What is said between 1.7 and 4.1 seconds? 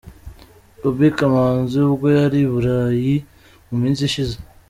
ubwo yari i Burayi mu minsi